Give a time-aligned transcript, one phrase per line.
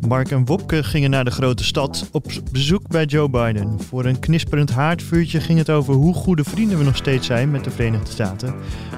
[0.00, 3.80] Mark en Wopke gingen naar de grote stad op bezoek bij Joe Biden.
[3.80, 7.64] Voor een knisperend haardvuurtje ging het over hoe goede vrienden we nog steeds zijn met
[7.64, 8.54] de Verenigde Staten.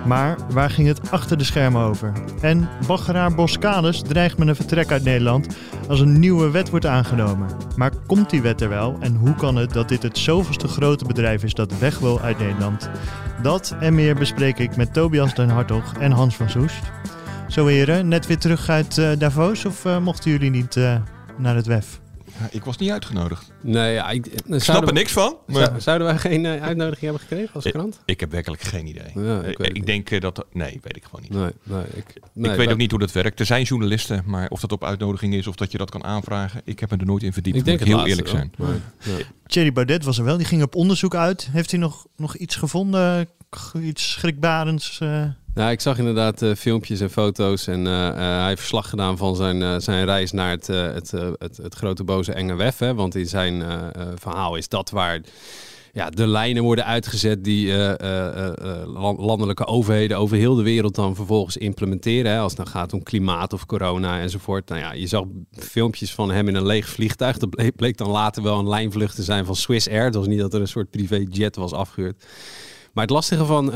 [0.07, 2.13] Maar waar ging het achter de schermen over?
[2.41, 5.57] En baggeraar Boskalis dreigt met een vertrek uit Nederland
[5.89, 7.49] als een nieuwe wet wordt aangenomen.
[7.77, 11.05] Maar komt die wet er wel en hoe kan het dat dit het zoveelste grote
[11.05, 12.91] bedrijf is dat weg wil uit Nederland?
[13.43, 16.83] Dat en meer bespreek ik met Tobias den Hartog en Hans van Soest.
[17.49, 21.01] Zo heren, net weer terug uit uh, Davos of uh, mochten jullie niet uh,
[21.39, 22.01] naar het WEF?
[22.41, 23.53] Ja, ik was niet uitgenodigd.
[23.63, 25.37] Nee, ja, ik, ik snap er niks van.
[25.47, 25.81] Maar...
[25.81, 27.95] Zouden wij geen uitnodiging hebben gekregen als krant?
[27.95, 29.11] Ik, ik heb werkelijk geen idee.
[29.15, 30.47] Ja, ik, ik denk dat...
[30.53, 31.31] Nee, weet ik gewoon niet.
[31.31, 33.41] Nee, nee, ik, nee, ik weet ook niet hoe dat werkt.
[33.41, 36.61] Er zijn journalisten, maar of dat op uitnodiging is of dat je dat kan aanvragen,
[36.65, 37.57] ik heb me er nooit in verdiept.
[37.57, 38.53] Ik denk heel laatste, eerlijk zijn.
[39.07, 41.49] Nee, Thierry Baudet was er wel, die ging op onderzoek uit.
[41.53, 43.29] Heeft hij nog, nog iets gevonden?
[43.81, 45.01] Iets schrikbarends?
[45.59, 49.17] Nou, ik zag inderdaad uh, filmpjes en foto's en uh, uh, hij heeft verslag gedaan
[49.17, 52.79] van zijn, zijn reis naar het, het, het, het, grote boze enge wef.
[52.79, 52.95] Hè?
[52.95, 53.63] Want in zijn
[54.15, 55.21] verhaal is dat waar
[55.93, 57.73] ja, de lijnen worden uitgezet die
[59.17, 62.33] landelijke overheden over heel de wereld dan vervolgens implementeren.
[62.33, 62.39] Hè?
[62.39, 64.69] Als het nou gaat om klimaat of corona enzovoort.
[64.69, 67.39] Nou ja, je zag filmpjes van hem in een leeg vliegtuig.
[67.39, 70.05] Dat bleek, bleek dan later wel een lijnvlucht te zijn van Swiss Air.
[70.05, 72.25] Het was niet dat er een soort privéjet was afgehuurd.
[72.93, 73.73] Maar het lastige van,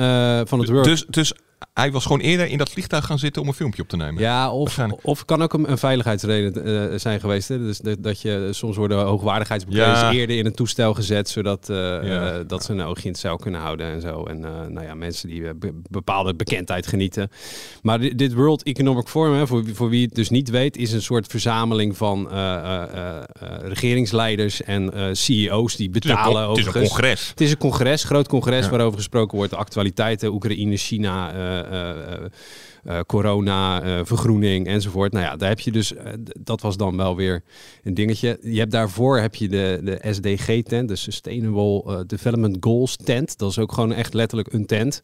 [0.47, 0.85] van het work...
[0.85, 1.33] Dus, dus
[1.73, 4.23] hij was gewoon eerder in dat vliegtuig gaan zitten om een filmpje op te nemen.
[4.23, 7.49] Ja, of, of kan ook een, een veiligheidsreden uh, zijn geweest.
[7.49, 7.59] Hè?
[7.59, 10.13] Dus dat, dat je soms worden hoogwaardigheidsbewijzen ja.
[10.13, 12.39] eerder in een toestel gezet, zodat uh, ja.
[12.39, 14.25] uh, dat ze een oogje in het zeil kunnen houden en zo.
[14.25, 17.31] En nou ja, mensen die be bepaalde bekendheid genieten.
[17.83, 20.93] Maar dit, dit World Economic Forum, hè, voor, voor wie het dus niet weet, is
[20.93, 22.29] een soort verzameling van
[23.63, 27.29] regeringsleiders en CEO's die betalen het is een, het is een congres.
[27.29, 29.53] Het is een congres, groot congres waarover gesproken wordt.
[29.53, 31.31] De actualiteiten, Oekraïne, China.
[31.63, 32.29] uh,
[32.85, 35.13] Uh, corona, uh, vergroening enzovoort.
[35.13, 35.93] Nou ja, daar heb je dus,
[36.41, 37.43] dat was dan wel weer
[37.83, 38.39] een dingetje.
[38.41, 43.39] Je hebt daarvoor heb je de, de SDG-tent, de Sustainable Development Goals tent.
[43.39, 45.03] Dat is ook gewoon echt letterlijk een tent.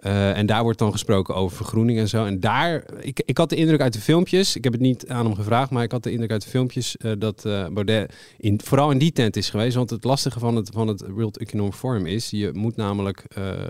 [0.00, 2.24] en daar wordt dan gesproken over vergroening en zo.
[2.24, 5.24] En daar, ik, ik had de indruk uit de filmpjes, ik heb het niet aan
[5.24, 8.98] hem gevraagd, maar ik had de indruk uit de filmpjes dat Baudet in, vooral in
[8.98, 9.76] die tent is geweest.
[9.76, 13.24] Want het lastige van het, van het World Economic Forum is, je moet namelijk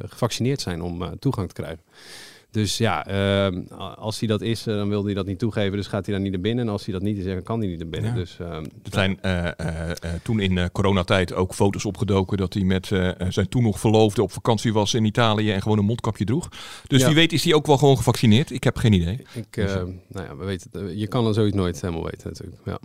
[0.09, 1.83] gevaccineerd zijn om toegang te krijgen.
[2.50, 3.09] Dus ja,
[3.50, 3.60] uh,
[3.97, 5.76] als hij dat is, uh, dan wil hij dat niet toegeven.
[5.76, 6.66] Dus gaat hij daar niet naar binnen.
[6.66, 8.10] En als hij dat niet is, dan kan hij niet naar binnen.
[8.10, 8.16] Ja.
[8.16, 9.48] Dus, uh, er zijn uh,
[10.22, 12.86] toen in coronatijd ook foto's opgedoken dat hij met
[13.28, 16.48] zijn toen nog verloofde op vakantie was in Italië en gewoon een mondkapje droeg.
[16.86, 17.06] Dus ja.
[17.06, 18.50] wie weet is hij ook wel gewoon gevaccineerd.
[18.50, 19.22] Ik heb geen idee.
[19.34, 19.72] Ik, dus,
[20.09, 22.60] nou ja, we weten je kan dan zoiets nooit helemaal weten natuurlijk.
[22.65, 22.78] Ja.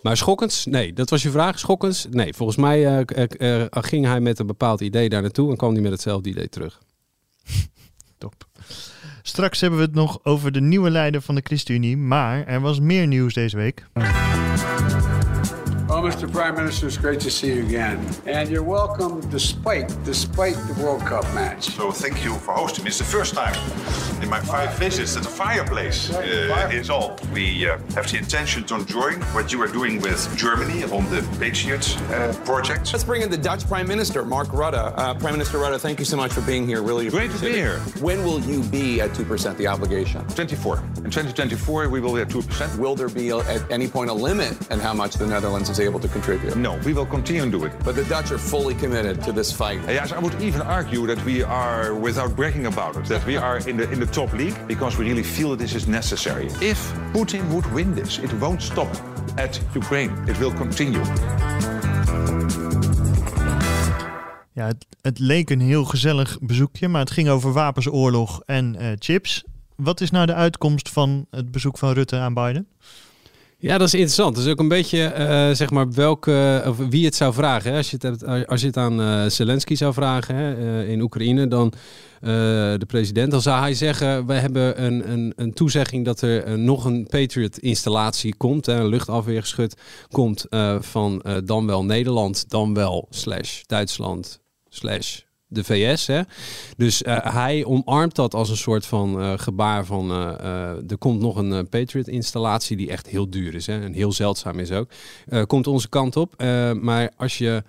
[0.00, 0.66] Maar schokkends?
[0.66, 1.58] Nee, dat was je vraag.
[1.58, 2.06] Schokkends?
[2.10, 3.04] Nee, volgens mij
[3.70, 6.82] ging hij met een bepaald idee daar naartoe en kwam hij met hetzelfde idee terug.
[8.18, 8.48] Top.
[9.22, 12.80] Straks hebben we het nog over de nieuwe leider van de ChristenUnie, maar er was
[12.80, 13.86] meer nieuws deze week.
[16.10, 16.32] Well, Mr.
[16.32, 18.04] Prime Minister, it's great to see you again.
[18.26, 21.66] And you're welcome despite despite the World Cup match.
[21.66, 22.88] So thank you for hosting me.
[22.88, 23.54] It's the first time
[24.20, 27.16] in my five visits that the fireplace uh, is on.
[27.32, 31.26] We uh, have the intention to join what you are doing with Germany on the
[31.38, 32.92] Patriot uh, project.
[32.92, 34.92] Let's bring in the Dutch Prime Minister, Mark Rutte.
[34.96, 36.82] Uh, Prime Minister Rutte, thank you so much for being here.
[36.82, 37.78] Really great to be here.
[38.00, 40.26] When will you be at 2% the obligation?
[40.26, 40.78] 24.
[40.78, 42.78] In 2024, we will be at 2%.
[42.78, 45.99] Will there be at any point a limit in how much the Netherlands is able
[46.00, 46.56] to contribute?
[46.56, 47.72] No, we will continue to do it.
[47.84, 49.80] But the Dutch are fully committed to this fight.
[49.88, 53.68] Yes, I would even argue that we are, without bragging about it, that we are
[53.68, 56.46] in the in the top league because we really feel that this is necessary.
[56.60, 58.88] If Putin would win this, it won't stop
[59.36, 60.12] at Ukraine.
[60.26, 61.04] It will continue.
[64.52, 68.92] Ja, het, het leek een heel gezellig bezoekje, maar het ging over wapensoorlog en uh,
[68.98, 69.44] chips.
[69.76, 72.68] Wat is nou de uitkomst van het bezoek van Rutte aan Biden?
[73.62, 74.36] Ja, dat is interessant.
[74.36, 77.70] Is ook een beetje, uh, zeg maar, welke, of wie het zou vragen.
[77.70, 77.76] Hè?
[77.76, 81.48] Als, je het hebt, als je het aan uh, Zelensky zou vragen hè, in Oekraïne,
[81.48, 81.72] dan
[82.20, 86.84] de president, dan zou hij zeggen: We hebben een, een, een toezegging dat er nog
[86.84, 89.76] een Patriot-installatie komt, hè, een luchtafweergeschut
[90.10, 90.46] komt
[90.80, 96.06] van dan wel Nederland, dan wel slash Duitsland, slash de VS.
[96.06, 96.20] Hè?
[96.76, 100.10] Dus uh, hij omarmt dat als een soort van uh, gebaar van...
[100.88, 103.66] er komt nog een Patriot-installatie die echt heel duur is.
[103.66, 103.80] Hè?
[103.80, 104.90] En heel zeldzaam is ook.
[105.46, 106.42] komt onze kant op.
[106.80, 107.62] maar als je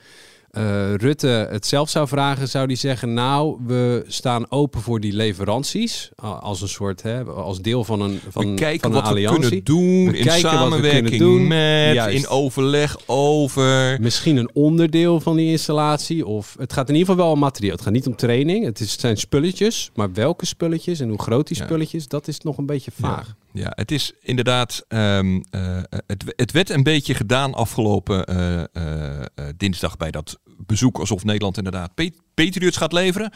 [0.51, 5.13] uh, Rutte het zelf zou vragen, zou die zeggen: Nou, we staan open voor die
[5.13, 6.09] leveranties.
[6.15, 9.41] Als een soort, hè, als deel van een, van, van wat alliantie.
[9.41, 10.11] we kunnen doen.
[10.11, 11.47] We in kijken samenwerking wat we doen.
[11.47, 12.17] met, Juist.
[12.17, 13.97] in overleg over.
[14.01, 16.25] Misschien een onderdeel van die installatie.
[16.25, 17.75] Of het gaat in ieder geval wel om materiaal.
[17.75, 18.65] Het gaat niet om training.
[18.65, 19.91] Het, is, het zijn spulletjes.
[19.95, 22.09] Maar welke spulletjes en hoe groot die spulletjes, ja.
[22.09, 23.27] dat is nog een beetje vaag.
[23.27, 24.85] Ja, ja het is inderdaad.
[24.87, 29.25] Um, uh, het, het werd een beetje gedaan afgelopen uh, uh,
[29.57, 31.93] dinsdag bij dat bezoek alsof Nederland inderdaad
[32.33, 33.31] Patriots gaat leveren.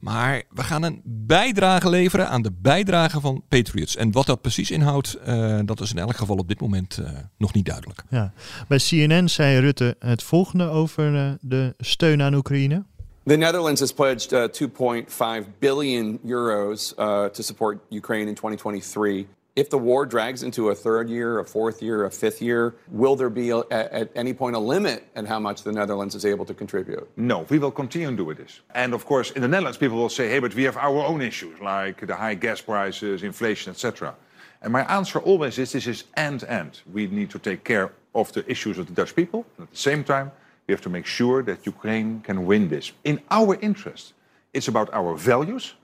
[0.00, 3.96] Maar we gaan een bijdrage leveren aan de bijdrage van Patriots.
[3.96, 7.10] En wat dat precies inhoudt, uh, dat is in elk geval op dit moment uh,
[7.38, 8.02] nog niet duidelijk.
[8.10, 8.32] Ja.
[8.68, 12.84] Bij CNN zei Rutte het volgende over uh, de steun aan Oekraïne.
[13.24, 19.26] The Netherlands has pledged uh, 2.5 billion euros uh, to support Ukraine in 2023.
[19.56, 23.16] If the war drags into a third year, a fourth year, a fifth year, will
[23.16, 26.44] there be a, at any point a limit at how much the Netherlands is able
[26.44, 27.08] to contribute?
[27.16, 28.60] No, we will continue doing this.
[28.74, 31.20] And of course, in the Netherlands, people will say, hey, but we have our own
[31.20, 34.14] issues, like the high gas prices, inflation, etc.
[34.62, 36.78] And my answer always is this is and and.
[36.92, 39.46] We need to take care of the issues of the Dutch people.
[39.56, 40.30] And at the same time,
[40.66, 44.12] we have to make sure that Ukraine can win this in our interest.
[44.52, 45.74] It's about our values.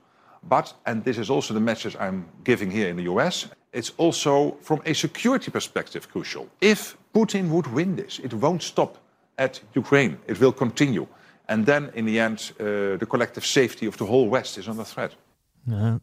[0.47, 4.57] But, and this is also the message I'm giving here in the US, it's also
[4.61, 6.47] from a security perspective crucial.
[6.59, 8.97] If Putin would win this, it won't stop
[9.35, 10.17] at Ukraine.
[10.25, 11.07] It will continue.
[11.45, 12.65] And then in the end, uh,
[12.97, 15.15] the collective safety of the whole West is under threat.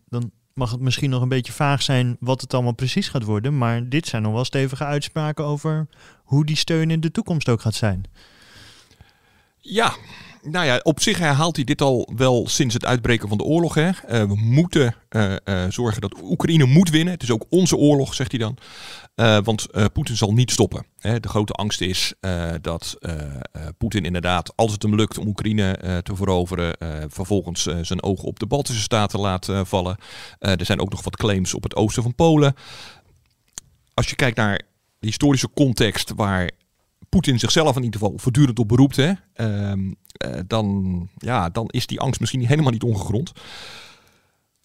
[0.09, 3.59] Dan mag het misschien nog een beetje vaag zijn wat het allemaal precies gaat worden.
[3.59, 5.87] Maar dit zijn nog wel stevige uitspraken over
[6.25, 8.05] hoe die steun in de toekomst ook gaat zijn.
[9.67, 9.95] Ja,
[10.43, 13.75] nou ja, op zich herhaalt hij dit al wel sinds het uitbreken van de oorlog.
[13.75, 13.89] Hè.
[13.89, 17.13] Uh, we moeten uh, uh, zorgen dat Oekraïne moet winnen.
[17.13, 18.57] Het is ook onze oorlog, zegt hij dan.
[19.45, 20.87] want Poetin zal niet stoppen.
[20.99, 21.21] Hè.
[21.21, 22.15] De grote angst is
[22.61, 22.99] dat
[23.79, 26.77] Poetin inderdaad, als het hem lukt om Oekraïne te veroveren,
[27.11, 29.97] vervolgens zijn ogen op de Baltische Staten laat vallen.
[30.39, 32.55] er zijn ook nog wat claims op het oosten van Polen.
[33.95, 34.63] Als je kijkt naar
[34.99, 36.51] de historische context waar
[37.15, 39.93] Poetin zichzelf in ieder geval voortdurend op beroept, hè, uh,
[40.47, 43.33] dan, ja, dan is die angst misschien helemaal niet ongegrond.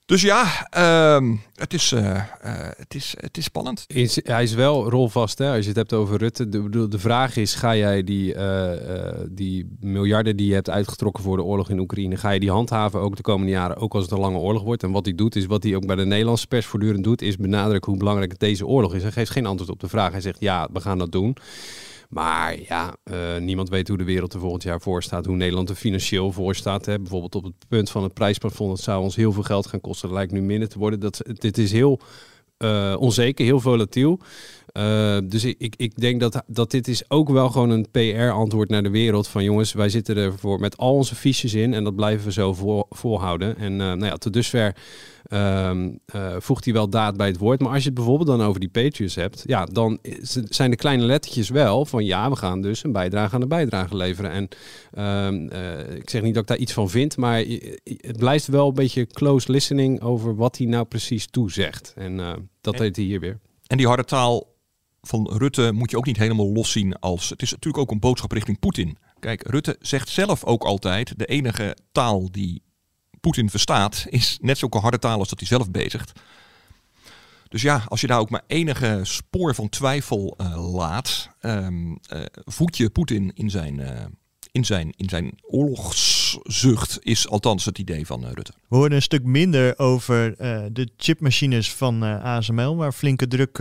[0.05, 2.21] Dus ja, uh, het, is, uh, uh,
[2.77, 3.85] het, is, het is spannend.
[4.23, 5.51] Hij is wel rolvast, hè?
[5.51, 6.49] als je het hebt over Rutte.
[6.49, 8.35] De, de vraag is, ga jij die,
[9.29, 12.99] die miljarden die je hebt uitgetrokken voor de oorlog in Oekraïne, ga je die handhaven
[12.99, 14.83] ook de komende jaren, ook als het een lange oorlog wordt?
[14.83, 17.35] En wat hij doet, is wat hij ook bij de Nederlandse pers voortdurend doet, is
[17.35, 19.01] benadrukken hoe belangrijk deze oorlog is.
[19.01, 20.11] Hij geeft geen antwoord op de vraag.
[20.11, 21.37] Hij zegt, ja, we gaan dat doen.
[22.09, 25.25] Maar ja, uh, niemand weet hoe de wereld er volgend jaar voor staat.
[25.25, 26.85] Hoe Nederland er financieel voor staat.
[26.85, 26.99] Hè.
[26.99, 28.69] Bijvoorbeeld op het punt van het prijsplafond.
[28.69, 30.07] Dat zou ons heel veel geld gaan kosten.
[30.07, 30.99] Dat lijkt nu minder te worden.
[30.99, 31.99] Dat, dit is heel
[32.63, 34.19] uh, onzeker, heel volatiel.
[34.73, 38.83] Uh, dus ik, ik denk dat, dat dit is ook wel gewoon een PR-antwoord naar
[38.83, 39.27] de wereld.
[39.27, 41.73] Van jongens, wij zitten ervoor met al onze fiches in.
[41.73, 43.57] En dat blijven we zo vol, volhouden.
[43.57, 44.75] En nou ja, tot dusver
[45.33, 45.71] uh,
[46.39, 47.59] voegt hij wel daad bij het woord.
[47.59, 49.99] Maar als je het bijvoorbeeld dan over die Patriots hebt, ja, dan
[50.49, 53.95] zijn de kleine lettertjes wel van ja, we gaan dus een bijdrage aan de bijdrage
[53.95, 54.31] leveren.
[54.31, 54.47] En
[55.53, 57.43] uh, ik zeg niet dat ik daar iets van vind, maar
[57.83, 61.93] het blijft wel een beetje close listening over wat hij nou precies toezegt.
[61.95, 63.39] En uh, dat en, deed hij hier weer.
[63.67, 64.55] En die harde taal
[65.01, 67.29] van Rutte moet je ook niet helemaal loszien als.
[67.29, 68.97] Het is natuurlijk ook een boodschap richting Poetin.
[69.19, 72.61] Kijk, Rutte zegt zelf ook altijd: de enige taal die
[73.19, 76.11] Poetin verstaat, is net zulke harde taal als dat hij zelf bezigt.
[77.47, 82.21] Dus ja, als je daar ook maar enige spoor van twijfel uh, laat, um, uh,
[82.45, 84.05] voed je Poetin in zijn, uh,
[84.51, 85.33] in, zijn, in zijn
[86.37, 88.51] oorlogszucht, is althans het idee van Rutte.
[88.67, 90.35] We hoorden een stuk minder over
[90.73, 93.59] de chipmachines van ASML, waar flinke druk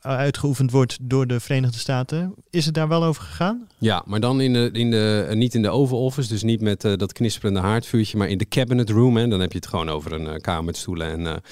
[0.00, 2.34] uitgeoefend wordt door de Verenigde Staten.
[2.50, 3.68] Is het daar wel over gegaan?
[3.78, 6.84] Ja, maar dan in de, in de, niet in de Oval Office, dus niet met
[6.84, 9.16] uh, dat knisperende haardvuurtje, maar in de cabinet room.
[9.16, 11.42] En dan heb je het gewoon over een uh, kamer met stoelen en...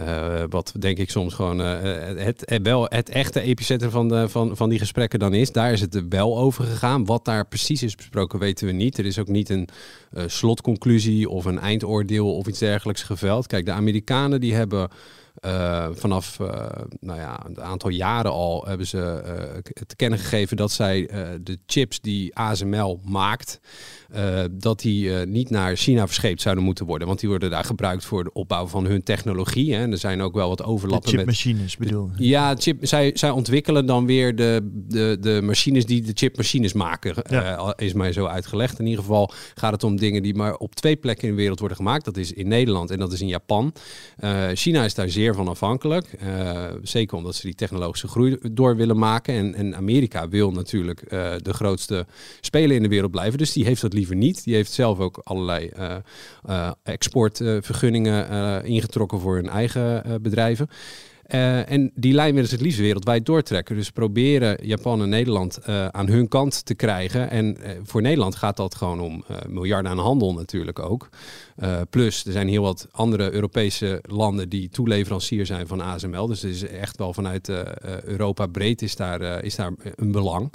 [0.00, 1.80] Uh, uh, wat denk ik soms gewoon uh,
[2.16, 5.52] het, het, wel het echte epicentrum van, van, van die gesprekken dan is.
[5.52, 7.04] Daar is het wel over gegaan.
[7.04, 8.98] Wat daar precies is besproken weten we niet.
[8.98, 9.68] Er is ook niet een
[10.26, 13.46] slotconclusie of een eindoordeel of iets dergelijks geveld.
[13.46, 14.90] Kijk, de Amerikanen die hebben
[15.44, 16.48] Uh, vanaf uh,
[17.00, 21.10] nou ja, een aantal jaren al hebben ze uh, te kennen gegeven dat zij
[21.42, 23.60] de chips die ASML maakt,
[24.52, 27.06] dat die niet naar China verscheept zouden moeten worden.
[27.06, 29.74] Want die worden daar gebruikt voor de opbouw van hun technologie.
[29.74, 29.82] Hè.
[29.82, 31.88] En er zijn ook wel wat overlappen de chipmachines met...
[31.88, 36.72] bedoel Ja, chip, zij, zij ontwikkelen dan weer de, de, de machines die de chipmachines
[36.72, 37.14] maken.
[37.30, 37.74] Ja.
[37.76, 38.78] is mij zo uitgelegd.
[38.78, 41.58] In ieder geval gaat het om dingen die maar op twee plekken in de wereld
[41.58, 42.04] worden gemaakt.
[42.04, 43.72] Dat is in Nederland en dat is in Japan.
[44.54, 46.18] China is daar zeer van afhankelijk.
[46.82, 49.34] Zeker omdat ze die technologische groei door willen maken.
[49.34, 51.10] En, en Amerika wil natuurlijk
[51.42, 52.06] de grootste
[52.40, 53.38] speler in de wereld blijven.
[53.38, 54.44] Dus die heeft dat liever niet.
[54.44, 55.70] Die heeft zelf ook allerlei
[56.48, 60.68] uh, exportvergunningen ingetrokken voor hun eigen bedrijven.
[61.34, 63.76] Uh, en die lijn willen ze het liefst wereldwijd doortrekken.
[63.76, 67.30] Dus proberen Japan en Nederland uh, aan hun kant te krijgen.
[67.30, 71.08] En uh, voor Nederland gaat dat gewoon om miljarden aan handel natuurlijk ook.
[71.90, 76.26] plus, er zijn heel wat andere Europese landen die toeleverancier zijn van ASML.
[76.26, 77.50] Dus het is echt wel vanuit
[78.04, 80.52] Europa breed is daar, is daar een belang.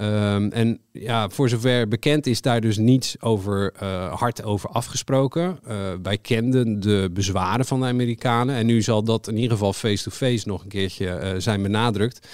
[0.00, 3.72] Um, en ja, voor zover bekend is daar dus niets over
[4.10, 5.58] hard over afgesproken.
[6.02, 8.54] wij kenden de bezwaren van de Amerikanen.
[8.54, 12.28] En nu zal dat in ieder geval face face nog een keertje uh, zijn benadrukt.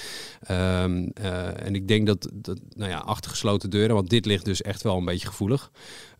[0.50, 4.44] Um, uh, en ik denk dat, dat, nou ja, achter gesloten deuren, want dit ligt
[4.44, 5.70] dus echt wel een beetje gevoelig,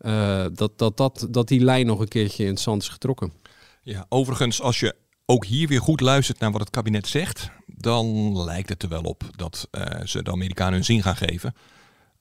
[0.01, 3.33] uh, dat, dat, dat, dat die lijn nog een keertje in het zand is getrokken.
[3.81, 8.37] Ja, overigens, als je ook hier weer goed luistert naar wat het kabinet zegt, dan
[8.43, 9.67] lijkt het er wel op dat
[10.03, 11.53] ze de Amerikanen hun zin gaan geven.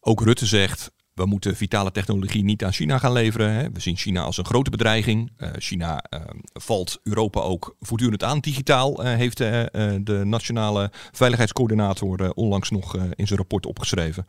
[0.01, 3.53] Ook Rutte zegt, we moeten vitale technologie niet aan China gaan leveren.
[3.53, 3.71] Hè.
[3.73, 5.33] We zien China als een grote bedreiging.
[5.39, 6.21] Uh, China uh,
[6.53, 8.41] valt Europa ook voortdurend aan.
[8.41, 14.27] Digitaal uh, heeft de nationale veiligheidscoördinator onlangs nog in zijn rapport opgeschreven.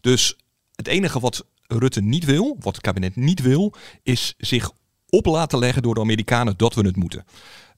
[0.00, 0.36] Dus
[0.74, 4.70] het enige wat Rutte niet wil, wat het kabinet niet wil, is zich
[5.08, 7.24] op laten leggen door de Amerikanen dat we het moeten.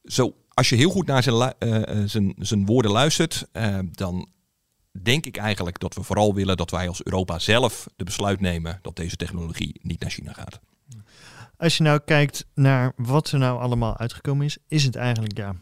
[0.04, 1.54] Zo, als je heel goed naar zijn,
[2.04, 3.48] zijn, zijn woorden luistert,
[3.90, 4.28] dan
[5.02, 8.78] denk ik eigenlijk dat we vooral willen dat wij als Europa zelf de besluit nemen
[8.82, 10.60] dat deze technologie niet naar China gaat.
[11.56, 15.54] Als je nou kijkt naar wat er nou allemaal uitgekomen is, is het eigenlijk ja,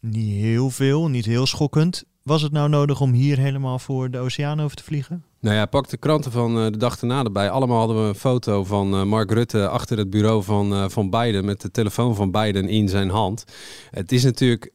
[0.00, 2.04] niet heel veel, niet heel schokkend.
[2.22, 5.24] Was het nou nodig om hier helemaal voor de oceaan over te vliegen?
[5.42, 7.50] Nou ja, pak de kranten van uh, de dag erna erbij.
[7.50, 11.10] Allemaal hadden we een foto van uh, Mark Rutte achter het bureau van, uh, van
[11.10, 13.44] Biden met de telefoon van Biden in zijn hand.
[13.90, 14.70] Het is natuurlijk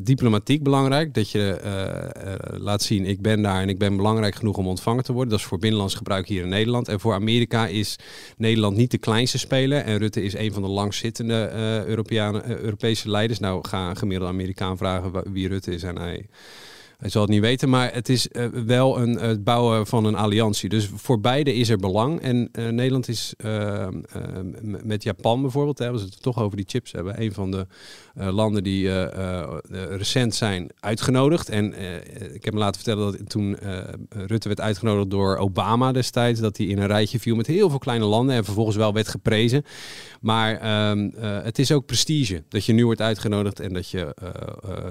[0.00, 1.60] diplomatiek belangrijk dat je
[2.58, 5.30] laat zien ik ben daar en ik ben belangrijk genoeg om ontvangen te worden.
[5.30, 6.88] Dat is voor binnenlands gebruik hier in Nederland.
[6.88, 7.98] En voor Amerika is
[8.36, 11.50] Nederland niet de kleinste speler en Rutte is een van de langzittende
[12.60, 13.38] Europese leiders.
[13.38, 16.26] Nou, ga gemiddelde Amerikaan vragen wie Rutte is en hij
[16.96, 20.14] hij zal het niet weten, maar het is uh, wel een, het bouwen van een
[20.14, 20.68] alliantie.
[20.68, 22.20] Dus voor beide is er belang.
[22.20, 23.34] En uh, Nederland is
[24.82, 27.66] met Japan bijvoorbeeld, hè, we het toch over die chips hebben, een van de
[28.14, 29.08] landen die
[29.96, 31.48] recent zijn uitgenodigd.
[31.48, 31.74] En
[32.34, 33.56] ik heb me laten vertellen dat toen
[34.08, 37.78] Rutte werd uitgenodigd door Obama destijds, dat hij in een rijtje viel met heel veel
[37.78, 39.64] kleine landen en vervolgens wel werd geprezen.
[40.20, 44.14] Maar ehm, het is ook prestige dat je nu wordt uitgenodigd en dat je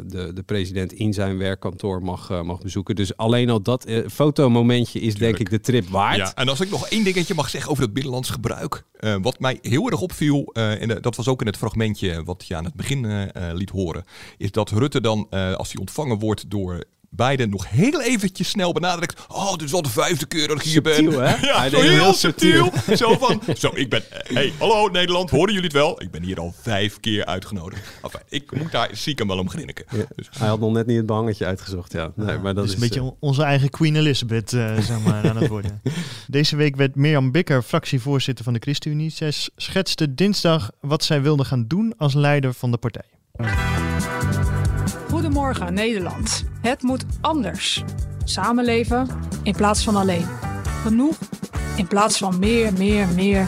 [0.08, 2.96] de, de president in zijn werkkantoor mag, uh, mag bezoeken.
[2.96, 6.18] Dus alleen al dat uh, fotomomentje is denk ik de trip waard.
[6.18, 8.84] Ja, en als ik nog één dingetje mag zeggen over het binnenlands gebruik.
[9.00, 12.56] Uh, wat mij heel erg opviel, en dat was ook in het fragmentje wat je
[12.56, 14.04] aan het begin liet horen,
[14.38, 16.84] is dat Rutte dan, als hij ontvangen wordt door
[17.16, 19.26] Biden nog heel eventjes snel benadrukt.
[19.28, 21.30] Oh, dit is al de vijfde keer dat ik hier subtiel, ben.
[21.30, 21.46] Hè?
[21.46, 22.72] Ja, zo heel, subtiel.
[22.98, 26.02] zo van, zo, ik ben, hey, hallo Nederland, horen jullie het wel?
[26.02, 27.82] Ik ben hier al vijf keer uitgenodigd.
[28.02, 29.86] Enfin, ik moet daar stiekem wel om grinniken.
[29.90, 30.30] Ja, dus.
[30.38, 32.12] Hij had nog net niet het behangetje uitgezocht, ja.
[32.16, 35.30] Nee, maar dat is is een beetje uh, onze eigen Queen Elizabeth, uh, zeg maar,
[35.30, 35.82] aan het worden.
[36.28, 39.10] Deze week werd Mirjam Bikker fractievoorzitter van de ChristenUnie.
[39.10, 44.45] Zij schetste dinsdag wat zij wilde gaan doen als leider van de partij.
[45.26, 46.44] Goedemorgen Nederland.
[46.62, 47.84] Het moet anders.
[48.24, 49.08] Samenleven
[49.44, 50.26] in plaats van alleen.
[50.82, 51.16] Genoeg
[51.76, 53.48] in plaats van meer, meer, meer.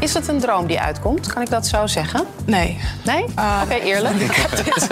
[0.00, 1.32] Is het een droom die uitkomt?
[1.32, 2.26] Kan ik dat zo zeggen?
[2.46, 2.80] Nee.
[3.04, 3.22] Nee?
[3.22, 4.14] Uh, Oké, okay, eerlijk.
[4.14, 4.88] Ik heb dit.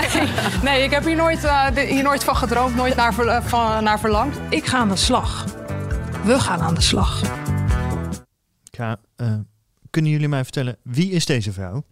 [0.00, 0.28] nee,
[0.62, 3.84] nee, ik heb hier nooit, uh, hier nooit van gedroomd, nooit naar, ver, uh, van,
[3.84, 4.38] naar verlangd.
[4.48, 5.44] Ik ga aan de slag.
[6.24, 7.22] We gaan aan de slag.
[9.90, 11.84] Kunnen jullie mij vertellen, wie is deze vrouw?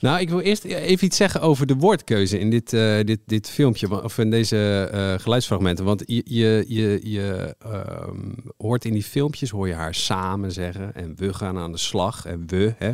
[0.00, 3.50] Nou, ik wil eerst even iets zeggen over de woordkeuze in dit, uh, dit, dit
[3.50, 5.84] filmpje, of in deze uh, geluidsfragmenten.
[5.84, 6.22] Want je,
[6.68, 8.08] je, je, uh,
[8.56, 12.26] hoort in die filmpjes, hoor je haar samen zeggen en we gaan aan de slag
[12.26, 12.74] en we.
[12.78, 12.92] Hè.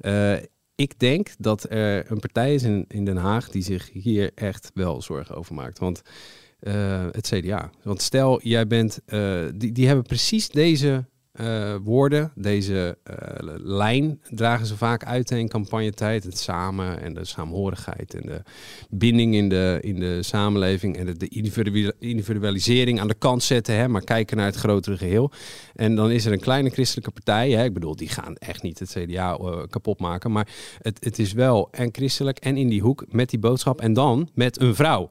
[0.00, 0.42] Eh,
[0.74, 4.70] ik denk dat er een partij is in, in Den Haag die zich hier echt
[4.74, 5.78] wel zorgen over maakt.
[5.78, 6.02] Want
[7.10, 7.70] het CDA.
[7.82, 9.00] Want stel, jij bent,
[9.54, 11.04] die, die hebben precies deze
[11.36, 13.14] eh, woorden, deze eh,
[13.56, 16.24] lijn, dragen ze vaak uit in campagnetijd.
[16.24, 18.42] Het samen en de saamhorigheid en de
[18.90, 23.76] binding in de, in de samenleving en de, de individu- individualisering aan de kant zetten,
[23.76, 25.30] hè, maar kijken naar het grotere geheel.
[25.74, 28.78] En dan is er een kleine christelijke partij, hè, ik bedoel, die gaan echt niet
[28.78, 30.48] het CDA eh, kapot maken, maar
[30.82, 34.28] het, het is wel en christelijk en in die hoek met die boodschap en dan
[34.34, 35.10] met een vrouw.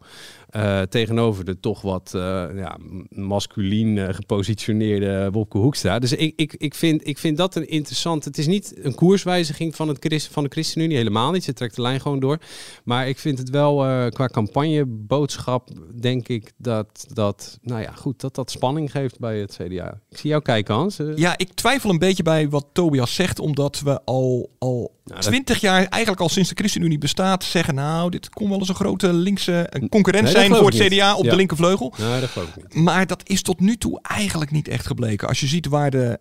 [0.56, 2.78] Eh, tegenover de toch wat eh, ja,
[3.10, 6.00] masculien eh, gepositioneerde Wopke Hoekstra.
[6.00, 8.26] Dus ik, ik, ik, vind, ik vind dat een interessant...
[8.26, 11.44] Het is niet een koerswijziging van, het van de ChristenUnie, helemaal niet.
[11.44, 12.38] Ze trekt de lijn gewoon door.
[12.84, 13.76] Maar ik vind het wel
[14.10, 15.70] qua campagneboodschap,
[16.00, 20.00] denk ik, dat dat, nou ja, goed, dat dat spanning geeft bij het CDA.
[20.10, 20.98] Ik zie jou kijken, Hans.
[21.16, 25.30] Ja, ik twijfel een beetje bij wat Tobias zegt, omdat we al, al Nou, dat-
[25.30, 28.76] 20 jaar, eigenlijk al sinds de ChristenUnie bestaat, zeggen nou, dit kon wel eens een
[28.76, 30.92] grote linkse concurrent Nee, voor het niet.
[30.94, 31.30] CDA op Ja.
[31.30, 31.94] de linkervleugel.
[31.98, 32.84] Nee, dat geloof ik niet.
[32.84, 35.28] Maar dat is tot nu toe eigenlijk niet echt gebleken.
[35.28, 36.20] Als je ziet waar de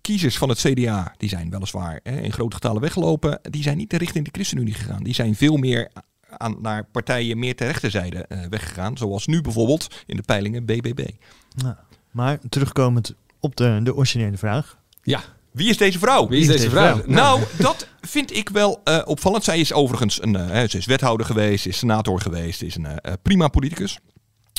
[0.00, 3.92] kiezers van het CDA, die zijn weliswaar hè, in grote getalen weggelopen, die zijn niet
[3.92, 5.02] richting de ChristenUnie gegaan.
[5.02, 5.90] Die zijn veel meer
[6.28, 8.96] aan, naar partijen meer ter rechterzijde eh, weggegaan.
[8.96, 11.08] Zoals nu bijvoorbeeld in de peilingen BBB.
[11.56, 11.74] Nou,
[12.10, 14.78] maar terugkomend op de, de originele vraag.
[15.02, 15.20] Ja.
[15.54, 16.28] Wie is deze vrouw?
[16.28, 17.02] Wie is deze vrouw?
[17.06, 19.44] Nou, dat vind ik wel eh, opvallend.
[19.44, 22.66] Zij is overigens een, eh, hè, ze is wethouder geweest, ze is senator geweest, ze
[22.66, 23.98] is een eh, eh, prima politicus.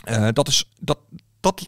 [0.03, 0.97] Eh, dat, is, dat,
[1.39, 1.67] dat,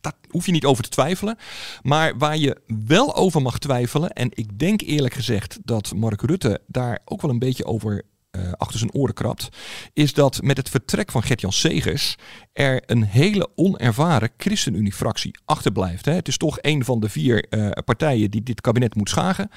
[0.00, 1.38] dat hoef je niet over te twijfelen.
[1.82, 6.60] Maar waar je wel over mag twijfelen, en ik denk eerlijk gezegd dat Mark Rutte
[6.66, 8.02] daar ook wel een beetje over
[8.36, 9.48] eh, achter zijn oren krabt,
[9.92, 12.16] is dat met het vertrek van Gert-Jan Segers
[12.52, 16.04] er een hele onervaren ChristenUnie-fractie achterblijft.
[16.04, 16.12] Hè.
[16.12, 19.50] Het is toch een van de vier eh, partijen die dit kabinet moet schagen.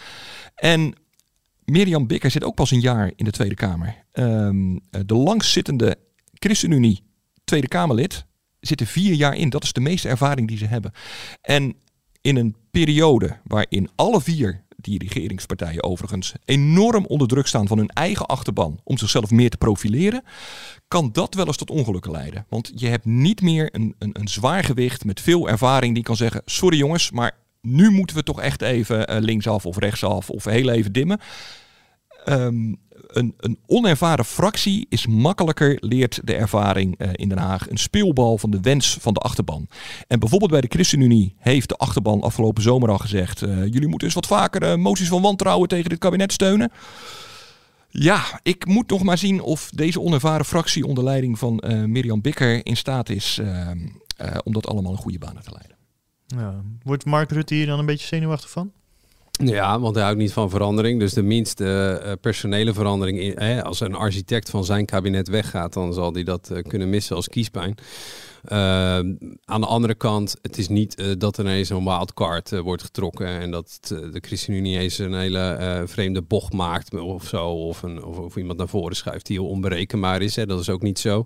[0.55, 0.93] En
[1.65, 3.95] Mirjam Bikker zit ook pas een jaar in de Tweede Kamer.
[4.11, 4.49] Eh,
[5.05, 5.97] de langstzittende
[6.33, 7.03] ChristenUnie
[7.43, 8.25] Tweede Kamerlid
[8.59, 9.49] zit er vier jaar in.
[9.49, 10.91] Dat is de meeste ervaring die ze hebben.
[11.41, 11.75] En
[12.21, 17.89] in een periode waarin alle vier die regeringspartijen overigens enorm onder druk staan van hun
[17.89, 20.23] eigen achterban om zichzelf meer te profileren,
[20.87, 22.45] kan dat wel eens tot ongelukken leiden.
[22.49, 26.15] Want je hebt niet meer een, een, een zwaar gewicht met veel ervaring die kan
[26.15, 30.45] zeggen: sorry jongens, maar nu moeten we toch echt even eh, linksaf of rechtsaf of
[30.45, 31.19] heel even dimmen.
[32.25, 32.73] Ehm,
[33.07, 38.37] een, een onervaren fractie is makkelijker, leert de ervaring eh, in Den Haag, een speelbal
[38.37, 39.67] van de wens van de achterban.
[40.07, 44.07] En bijvoorbeeld bij de ChristenUnie heeft de achterban afgelopen zomer al gezegd: eh, jullie moeten
[44.07, 46.71] eens wat vaker eh, moties van wantrouwen tegen dit kabinet steunen.
[47.89, 52.65] Ja, ik moet nog maar zien of deze onervaren fractie onder leiding van Mirjam Bikker
[52.65, 53.41] in staat is
[54.43, 55.77] om dat allemaal in goede banen te leiden.
[56.83, 58.71] Wordt Mark Rutte hier dan een beetje zenuwachtig van?
[59.43, 60.99] Ja, want hij houdt niet van verandering.
[60.99, 61.65] Dus de minste
[62.03, 63.19] eh, personele verandering.
[63.19, 67.15] In, als een architect van zijn kabinet weggaat, dan zal hij dat eh, kunnen missen
[67.15, 67.75] als kiespijn.
[68.45, 69.13] Ehm,
[69.45, 72.83] aan de andere kant, het is niet eh, dat er ineens een wildcard eh, wordt
[72.83, 77.47] getrokken en dat eh, de ChristenUnie eens een hele vreemde bocht maakt of zo.
[77.47, 80.35] Of, een, of, of iemand naar voren schuift die heel onberekenbaar is.
[80.35, 80.45] Hè.
[80.45, 81.25] Dat is ook niet zo.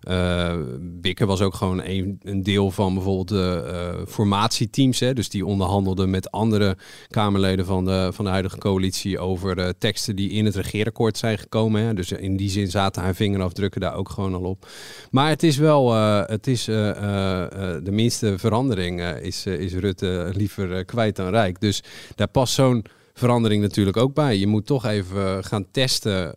[0.00, 5.00] Eh Bikker was ook gewoon een, een deel van bijvoorbeeld de formatieteams.
[5.00, 6.76] Hè, dus die onderhandelden met andere
[7.08, 11.82] Kamerleden van de, van de huidige coalitie over teksten die in het regeerakkoord zijn gekomen.
[11.82, 11.94] Hè.
[11.94, 14.68] Dus in die zin zaten haar vingerafdrukken daar ook gewoon al op.
[15.10, 15.92] Maar het is wel,
[16.26, 21.60] het is eh, eh, eh, de minste verandering is, is Rutte liever kwijt dan rijk.
[21.60, 21.82] Dus
[22.14, 24.36] daar past zo'n verandering natuurlijk ook bij.
[24.36, 26.34] Je moet toch even gaan testen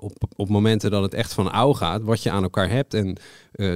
[0.00, 2.94] op, op momenten dat het echt van ouw gaat, wat je aan elkaar hebt.
[2.94, 3.16] En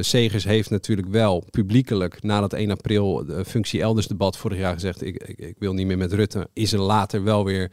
[0.01, 5.03] Segers heeft natuurlijk wel publiekelijk na dat 1 april functie elders debat vorig jaar gezegd,
[5.03, 6.49] ik, ik, ik wil niet meer met Rutte.
[6.53, 7.71] Is er later wel weer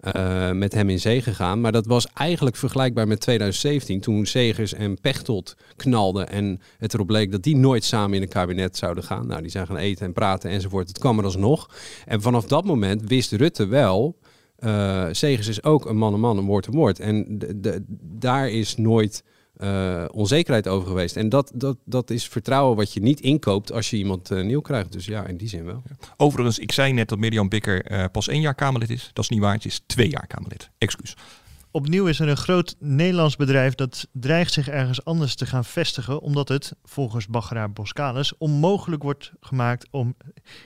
[0.00, 1.60] eh, met hem in zee gegaan.
[1.60, 7.06] Maar dat was eigenlijk vergelijkbaar met 2017, toen Segers en Pechtold knalden en het erop
[7.06, 9.26] bleek dat die nooit samen in een kabinet zouden gaan.
[9.26, 10.88] Nou, die zijn gaan eten en praten enzovoort.
[10.88, 11.70] Het kwam er alsnog.
[12.06, 14.18] En vanaf dat moment wist Rutte wel,
[14.56, 17.00] eh Segers is ook een man een man, een woord een woord.
[17.00, 17.84] En de-
[18.18, 19.22] daar is nooit
[19.58, 21.16] eh, onzekerheid over geweest.
[21.16, 24.60] En dat, dat, dat is vertrouwen wat je niet inkoopt als je iemand eh, nieuw
[24.60, 24.92] krijgt.
[24.92, 25.82] Dus ja, in die zin wel.
[26.16, 29.10] Overigens, ik zei net dat Mirjam Bikker eh, pas één jaar Kamerlid is.
[29.12, 30.70] Dat is niet waar, het is twee jaar Kamerlid.
[30.78, 31.16] Excuus.
[31.70, 36.20] Opnieuw is er een groot Nederlands bedrijf dat dreigt zich ergens anders te gaan vestigen,
[36.20, 40.16] omdat het, volgens Baggeraar Boskalis, onmogelijk wordt gemaakt om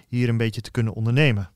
[0.09, 1.51] hier een beetje te kunnen ondernemen.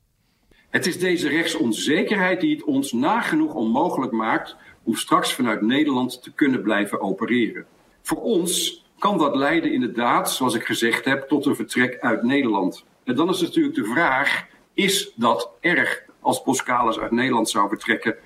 [0.77, 6.33] Het is deze rechtsonzekerheid die het ons nagenoeg onmogelijk maakt om straks vanuit Nederland te
[6.33, 7.67] kunnen blijven opereren.
[8.03, 12.85] Voor ons kan dat leiden inderdaad, zoals ik gezegd heb, tot een vertrek uit Nederland.
[13.05, 18.17] En dan is natuurlijk de vraag, is dat erg als Boskalis uit Nederland zou vertrekken?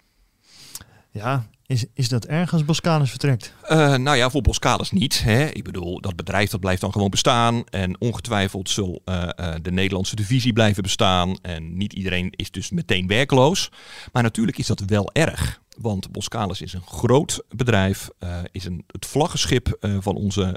[1.11, 3.55] Ja, is, is dat erg als Boskalis vertrekt?
[3.63, 5.23] Uh, nou ja, voor Boskalis niet.
[5.23, 5.47] Hè.
[5.47, 7.65] Ik bedoel, dat bedrijf dat blijft dan gewoon bestaan.
[7.65, 11.39] En ongetwijfeld zal uh, uh, de Nederlandse divisie blijven bestaan.
[11.43, 13.71] En niet iedereen is dus meteen werkloos.
[14.13, 15.61] Maar natuurlijk is dat wel erg.
[15.79, 18.09] Want Boskalis is een groot bedrijf,
[18.53, 20.57] is een, het vlaggenschip van onze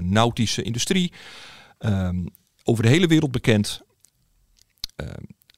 [0.00, 1.12] nautische industrie.
[1.78, 2.26] Ehm,
[2.64, 3.80] over de hele wereld bekend.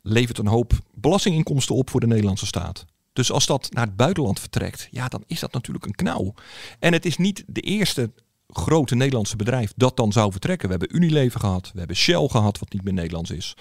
[0.03, 2.85] Levert een hoop belastinginkomsten op voor de Nederlandse staat.
[3.13, 6.35] Dus als dat naar het buitenland vertrekt, ja, dan is dat natuurlijk een knauw.
[6.79, 8.13] En het is niet de eerste
[8.49, 10.69] grote Nederlandse bedrijf dat dan zou vertrekken.
[10.69, 13.55] We hebben Unilever gehad, we hebben Shell gehad, wat niet meer Nederlands is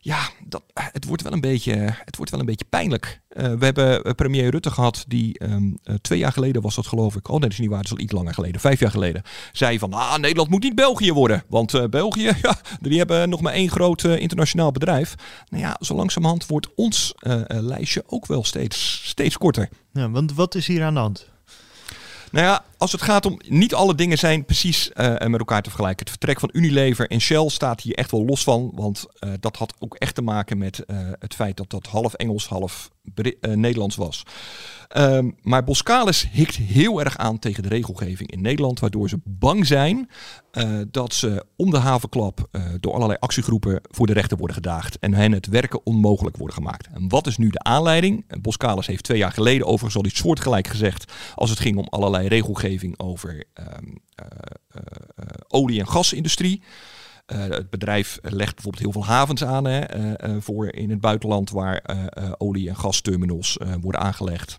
[0.00, 1.72] ja, dat, het, wordt wel een beetje,
[2.04, 3.20] het wordt wel een beetje pijnlijk.
[3.36, 7.16] Uh, we hebben uh, premier Rutte gehad, die uh, twee jaar geleden was dat geloof
[7.16, 7.28] ik.
[7.28, 8.60] Oh nee, dat is niet waar, dat is al iets langer geleden.
[8.60, 9.22] Vijf jaar geleden.
[9.52, 11.42] Zei van, ah, Nederland moet niet België worden.
[11.48, 15.14] Want België, ja, die hebben nog maar één groot internationaal bedrijf.
[15.48, 17.14] Nou ja, zo langzamerhand wordt ons
[17.46, 19.68] lijstje ook wel steeds, steeds korter.
[19.92, 21.34] Ja, want wat is hier aan de hand?
[22.30, 23.40] Nou ja, als het gaat om.
[23.48, 26.00] Niet alle dingen zijn precies uh, met elkaar te vergelijken.
[26.00, 28.70] Het vertrek van Unilever en Shell staat hier echt wel los van.
[28.74, 32.14] Want uh, dat had ook echt te maken met uh, het feit dat dat half
[32.14, 32.90] Engels, half
[33.40, 34.22] Nederlands was.
[34.96, 38.80] Um, maar Boskalis hikt heel erg aan tegen de regelgeving in Nederland.
[38.80, 40.10] Waardoor ze bang zijn
[40.90, 42.48] dat ze om de havenklap
[42.80, 44.98] door allerlei actiegroepen voor de rechter worden gedaagd.
[44.98, 46.86] En hen het werken onmogelijk worden gemaakt.
[46.94, 48.40] En wat is nu de aanleiding?
[48.40, 51.12] Boskalis heeft twee jaar geleden overigens al iets soortgelijk gezegd.
[51.34, 53.98] Als het ging om allerlei regelgeving over um,
[55.48, 56.62] olie- en gasindustrie.
[57.32, 61.50] Uh, het bedrijf legt bijvoorbeeld heel veel havens aan hè, uh, voor in het buitenland
[61.50, 61.82] waar
[62.38, 64.58] olie- en gasterminals worden aangelegd.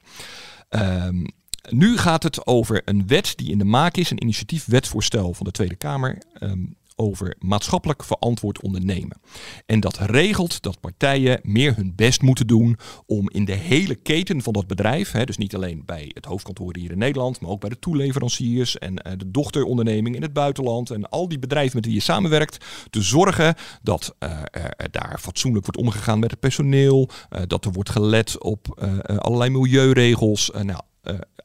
[0.69, 1.25] Um,
[1.69, 5.51] nu gaat het over een wet die in de maak is, een initiatiefwetvoorstel van de
[5.51, 6.21] Tweede Kamer.
[6.39, 9.21] Um, over maatschappelijk verantwoord ondernemen.
[9.65, 14.41] En dat regelt dat partijen meer hun best moeten doen om in de hele keten
[14.41, 17.59] van dat bedrijf, hè, dus niet alleen bij het hoofdkantoor hier in Nederland, maar ook
[17.59, 21.85] bij de toeleveranciers en uh, de dochteronderneming in het buitenland en al die bedrijven met
[21.85, 24.29] wie je samenwerkt, te zorgen dat uh,
[24.77, 29.49] er daar fatsoenlijk wordt omgegaan met het personeel, uh, dat er wordt gelet op allerlei
[29.49, 30.51] milieuregels.
[30.61, 30.79] nou,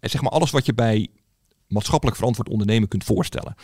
[0.00, 1.08] zeg maar alles wat je bij
[1.72, 3.54] maatschappelijk verantwoord ondernemen kunt voorstellen.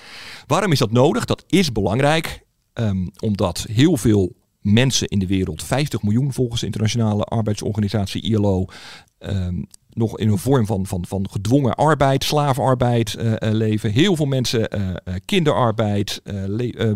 [0.47, 1.25] Waarom is dat nodig?
[1.25, 2.45] Dat is belangrijk,
[2.75, 8.65] um, omdat heel veel mensen in de wereld, 50 miljoen volgens de internationale arbeidsorganisatie ILO,
[9.19, 13.91] um, nog in een vorm van, van, van gedwongen arbeid, slavenarbeid uh, leven.
[13.91, 16.23] Heel veel mensen uh, kinderarbeid,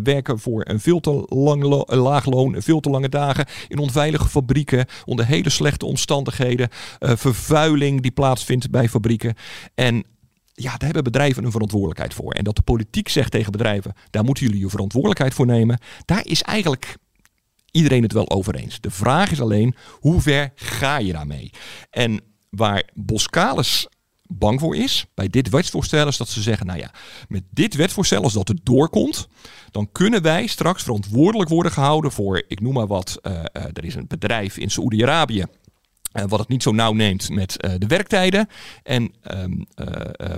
[0.03, 4.85] werken voor een veel te lang laag loon, veel te lange dagen in onveilige fabrieken,
[5.05, 9.35] onder hele slechte omstandigheden, vervuiling die plaatsvindt bij fabrieken.
[9.75, 10.05] En
[10.53, 12.33] ja, daar hebben bedrijven een verantwoordelijkheid voor.
[12.33, 15.79] En dat de politiek zegt tegen bedrijven, daar moeten jullie je verantwoordelijkheid voor nemen.
[16.05, 16.97] Daar is eigenlijk
[17.71, 18.81] iedereen het wel over eens.
[18.81, 21.51] De vraag is alleen, hoe ver ga je daarmee?
[21.89, 23.87] En waar Boskalis
[24.27, 26.91] bang voor is, bij dit wetsvoorstel, is dat ze zeggen, nou ja,
[27.27, 29.27] met dit wetsvoorstel, als dat er doorkomt,
[29.71, 33.85] dan kunnen wij straks verantwoordelijk worden gehouden voor, ik noem maar wat, uh, uh, er
[33.85, 35.45] is een bedrijf in Saoedi-Arabië
[36.13, 38.47] uh, wat het niet zo nauw neemt met uh, de werktijden.
[38.83, 39.87] En um, uh,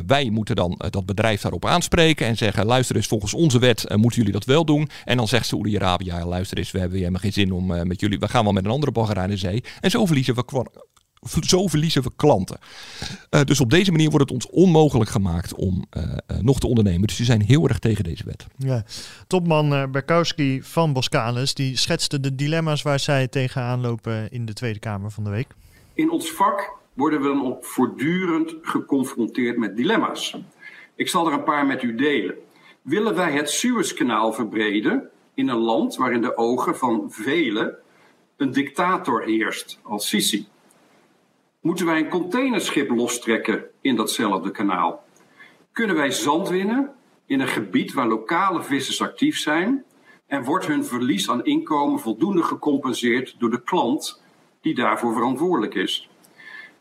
[0.07, 4.17] wij moeten dan dat bedrijf daarop aanspreken en zeggen: luister eens, volgens onze wet moeten
[4.17, 4.89] jullie dat wel doen.
[5.05, 8.19] En dan zegt Saoedi-Arabië: luister eens, we hebben helemaal geen zin om met jullie.
[8.19, 9.63] We gaan wel met een andere bagger aan de zee.
[9.79, 10.65] En zo verliezen we
[11.41, 12.57] zo verliezen we klanten.
[13.43, 15.85] Dus op deze manier wordt het ons onmogelijk gemaakt om
[16.41, 17.07] nog te ondernemen.
[17.07, 18.45] Dus die zijn heel erg tegen deze wet.
[18.57, 18.83] Ja.
[19.27, 24.79] Topman Berkowski van Boskalis die schetste de dilemma's waar zij tegenaan lopen in de Tweede
[24.79, 25.47] Kamer van de week.
[25.95, 30.37] In ons vak worden we dan ook voortdurend geconfronteerd met dilemma's.
[30.95, 32.35] Ik zal er een paar met u delen.
[32.81, 37.75] Willen wij het Suezkanaal verbreden in een land waar in de ogen van velen
[38.37, 40.47] een dictator heerst als Sisi?
[41.61, 45.03] Moeten wij een containerschip lostrekken in datzelfde kanaal?
[45.71, 46.93] Kunnen wij zand winnen
[47.25, 49.83] in een gebied waar lokale vissers actief zijn?
[50.27, 54.23] En wordt hun verlies aan inkomen voldoende gecompenseerd door de klant
[54.65, 56.09] die daarvoor verantwoordelijk is?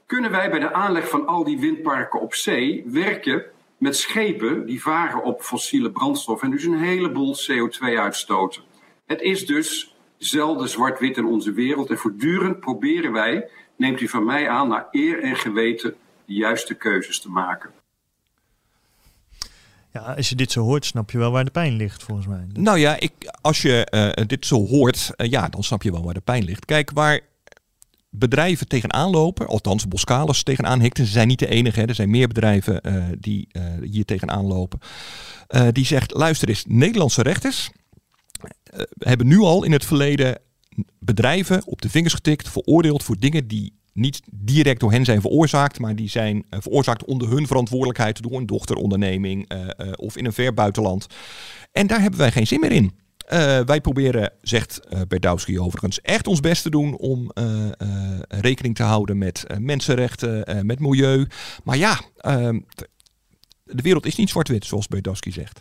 [0.07, 3.44] Kunnen wij bij de aanleg van al die windparken op zee werken
[3.79, 8.62] met schepen die varen op fossiele brandstof en dus een heleboel CO2 uitstoten?
[9.07, 14.25] Het is dus zelden zwart-wit in onze wereld en voortdurend proberen wij neemt u van
[14.25, 15.94] mij aan naar eer en geweten
[16.27, 17.70] de juiste keuzes te maken.
[19.92, 22.47] Ja, als je dit zo hoort, snap je wel waar de pijn ligt, volgens mij.
[22.53, 26.05] Nou ja, ik, als je uh, dit zo hoort, uh, ja, dan snap je wel
[26.05, 26.64] waar de pijn ligt.
[26.64, 27.20] Kijk, waar
[28.18, 32.11] bedrijven tegenaan lopen, althans Boskalis tegenaan hikten, ze zijn niet de enige, hè, er zijn
[32.11, 33.48] meer bedrijven uh, die
[33.83, 34.79] hier tegenaan lopen.
[35.72, 37.70] die zegt, luister eens, Nederlandse rechters
[38.98, 40.38] hebben nu al in het verleden
[40.98, 45.79] bedrijven op de vingers getikt, veroordeeld voor dingen die niet direct door hen zijn veroorzaakt,
[45.79, 50.24] maar die zijn eh, veroorzaakt onder hun verantwoordelijkheid door een dochteronderneming eh, eh, of in
[50.24, 51.07] een ver buitenland.
[51.72, 52.92] En daar hebben wij geen zin meer in.
[53.25, 57.69] Eh, wij proberen, zegt uh, Berdowski overigens, echt ons best te doen om uh,
[58.29, 61.27] rekening te houden met mensenrechten, met milieu.
[61.65, 62.61] Maar ja, ehm,
[63.65, 65.61] de wereld is niet zwart-wit, zoals Berdowski zegt.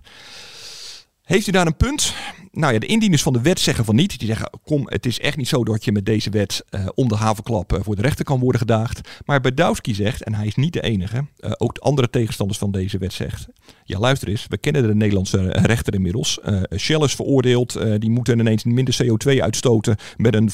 [1.24, 2.14] Heeft u daar een punt?
[2.52, 4.20] Nou ja, de indieners van de wet zeggen van niet.
[4.20, 7.08] Die zeggen, kom, het is echt niet zo dat je met deze wet uh, om
[7.08, 9.10] de havenklap uh, voor de rechter kan worden gedaagd.
[9.26, 12.72] Maar Berdowski zegt, en hij is niet de enige, uh, ook de andere tegenstanders van
[12.72, 13.48] deze wet zegt.
[13.84, 16.40] Ja, luister eens, we kennen de Nederlandse rechter inmiddels.
[16.78, 20.50] Shell is veroordeeld, die moeten ineens minder CO2 uitstoten met een,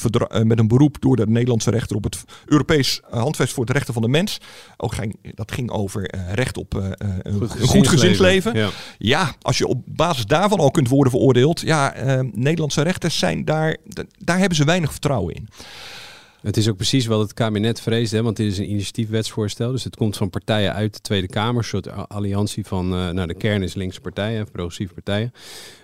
[0.46, 4.02] met een beroep door de Nederlandse rechter op het Europees handvest voor de rechten van
[4.02, 4.38] de mens.
[4.76, 8.54] Ook ging, dat ging over recht op een goed, goed gezinsleven.
[8.56, 8.68] Ja.
[8.98, 11.60] ja, als je op basis daarvan al kunt worden veroordeeld.
[11.60, 13.76] Ja, uh, Nederlandse rechters zijn daar,
[14.18, 15.48] daar hebben ze weinig vertrouwen in.
[16.42, 19.72] Het is ook precies wat het kabinet vreest, hè, want dit is een initiatiefwetsvoorstel.
[19.72, 23.26] Dus het komt van partijen uit de Tweede Kamer, een soort alliantie van, uh, nou
[23.26, 25.32] de kern is linkse partijen, progressieve partijen.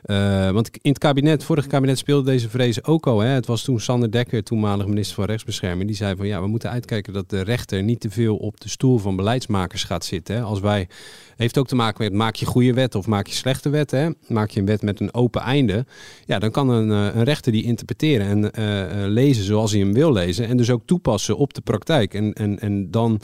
[0.07, 3.21] Uh, want in het kabinet, vorig kabinet speelde deze vrees ook al.
[3.21, 3.29] Hè.
[3.29, 6.71] Het was toen Sander Dekker, toenmalig minister van Rechtsbescherming, die zei van ja, we moeten
[6.71, 10.35] uitkijken dat de rechter niet te veel op de stoel van beleidsmakers gaat zitten.
[10.35, 10.43] Hè.
[10.43, 10.89] Als wij,
[11.37, 13.91] heeft ook te maken met maak je goede wet of maak je slechte wet.
[13.91, 14.09] Hè.
[14.29, 15.87] Maak je een wet met een open einde,
[16.25, 20.46] ja, dan kan een, een rechter die interpreteren en lezen zoals hij hem wil lezen.
[20.47, 22.15] En dus ook toepassen op de praktijk.
[22.15, 23.21] En, en, en dan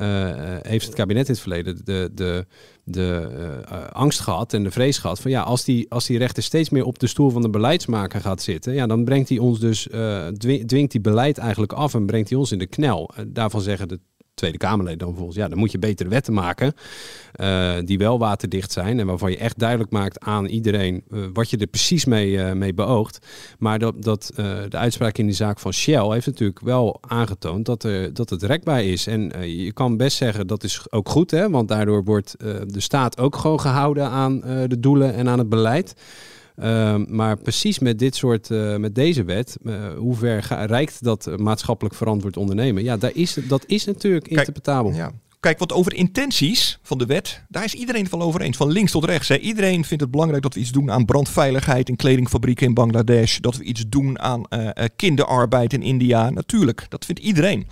[0.00, 0.30] uh,
[0.62, 2.46] heeft het kabinet in het verleden de, de,
[2.84, 3.28] de
[3.70, 6.70] uh, angst gehad en de vrees gehad van ja, als die, als die rechter steeds
[6.70, 9.86] meer op de stoel van de beleidsmaker gaat zitten, ja, dan brengt hij ons dus,
[9.86, 10.26] uh,
[10.66, 13.10] dwingt die beleid eigenlijk af en brengt hij ons in de knel.
[13.26, 14.00] daarvan zeggen de
[14.38, 16.74] Tweede Kamerleden dan volgens, ja, dan moet je betere wetten maken
[17.40, 21.50] uh, die wel waterdicht zijn en waarvan je echt duidelijk maakt aan iedereen uh, wat
[21.50, 23.18] je er precies mee, uh, mee beoogt.
[23.58, 24.32] Maar dat, dat
[24.68, 28.42] de uitspraak in die zaak van Shell heeft natuurlijk wel aangetoond dat, er, dat het
[28.42, 29.06] rekbaar is.
[29.06, 32.34] En je kan best zeggen dat is ook goed, hè, want daardoor wordt
[32.66, 35.94] de staat ook gewoon gehouden aan de doelen en aan het beleid.
[36.62, 41.30] Uh, maar precies met dit soort, uh, met deze wet, uh, hoe ver reikt dat
[41.36, 42.84] maatschappelijk verantwoord ondernemen?
[42.84, 44.92] Ja, daar is, dat is natuurlijk Kijk, interpretabel.
[44.92, 45.12] Ja.
[45.40, 48.56] Kijk, wat over intenties van de wet, daar is iedereen het wel over eens.
[48.56, 49.28] Van links tot rechts.
[49.28, 49.36] Hè.
[49.36, 53.38] Iedereen vindt het belangrijk dat we iets doen aan brandveiligheid in kledingfabrieken in Bangladesh.
[53.38, 56.30] Dat we iets doen aan uh, kinderarbeid in India.
[56.30, 57.66] Natuurlijk, dat vindt iedereen.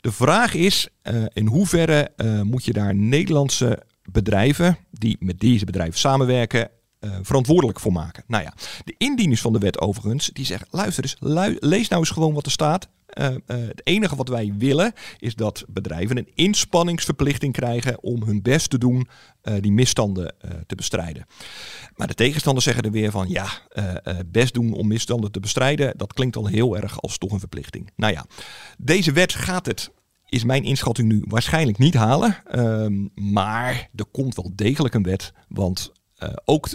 [0.00, 2.10] De vraag is, uh, in hoeverre
[2.42, 6.70] moet je daar Nederlandse bedrijven die met deze bedrijven samenwerken
[7.04, 8.24] uh, verantwoordelijk voor maken.
[8.26, 11.16] Nou ja, de indieners van de wet overigens, die zeggen, luister eens,
[11.60, 12.88] lees nou eens gewoon wat er staat.
[13.18, 18.42] Uh, uh, het enige wat wij willen is dat bedrijven een inspanningsverplichting krijgen om hun
[18.42, 19.08] best te doen
[19.42, 20.34] uh, die misstanden
[20.66, 21.26] te bestrijden.
[21.96, 23.48] Maar de tegenstanders zeggen er weer van ja,
[24.26, 27.90] best doen om misstanden te bestrijden, dat klinkt al heel erg als toch een verplichting.
[27.96, 28.26] Nou ja,
[28.78, 29.90] deze wet gaat het
[30.28, 32.36] is mijn inschatting nu waarschijnlijk niet halen.
[32.44, 35.32] Ehm, maar er komt wel degelijk een wet.
[35.48, 35.92] Want
[36.44, 36.68] ook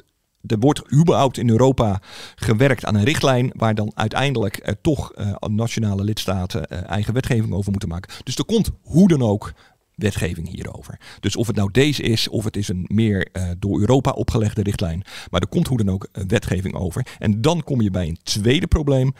[0.45, 2.01] er wordt überhaupt in Europa
[2.35, 7.53] gewerkt aan een richtlijn waar dan uiteindelijk uh, toch uh, nationale lidstaten uh, eigen wetgeving
[7.53, 8.13] over moeten maken.
[8.23, 9.53] Dus er komt hoe dan ook
[9.95, 10.99] wetgeving hierover.
[11.19, 15.03] Dus of het nou deze is, of het is een meer door Europa opgelegde richtlijn.
[15.29, 17.05] Maar er komt hoe dan ook wetgeving over.
[17.17, 19.13] En dan kom je bij een tweede probleem.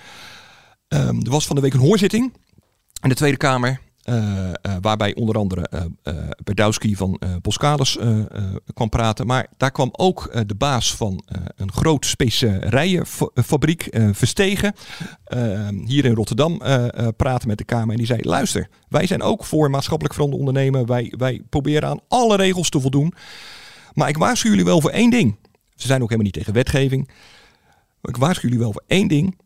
[0.88, 2.34] Um, er was van de week een hoorzitting
[3.01, 3.79] in de Tweede Kamer.
[4.10, 5.69] Uh, uh, waarbij onder andere
[6.04, 7.98] uh, Berdowski van Boskalis
[8.74, 9.26] kwam praten.
[9.26, 11.24] Maar daar kwam ook de baas van
[11.56, 14.74] een groot specerijenfabriek, Verstegen,
[15.86, 16.58] hier in Rotterdam
[17.17, 17.89] praten met de Kamer.
[17.89, 20.86] En die zei, luister, wij zijn ook voor maatschappelijk veranderd ondernemen.
[20.86, 23.13] Wij, wij proberen aan alle regels te voldoen.
[23.93, 25.36] Maar ik waarschuw jullie wel voor één ding.
[25.76, 27.08] Ze zijn ook helemaal niet tegen wetgeving.
[28.02, 29.38] Maar ik waarschuw jullie wel voor één ding.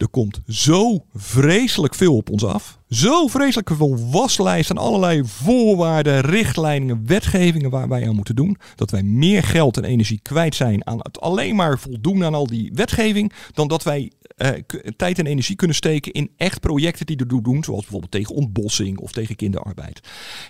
[0.00, 2.78] Er komt zo vreselijk veel op ons af.
[2.88, 8.56] Zo vreselijk veel waslijsten en allerlei voorwaarden, richtlijnen, wetgevingen waar wij aan moeten doen.
[8.74, 12.46] Dat wij meer geld en energie kwijt zijn aan het alleen maar voldoen aan al
[12.46, 13.32] die wetgeving.
[13.52, 14.48] Dan dat wij uh,
[14.96, 17.64] tijd en energie kunnen steken in echt projecten die ertoe doen.
[17.64, 20.00] Zoals bijvoorbeeld tegen ontbossing of tegen kinderarbeid.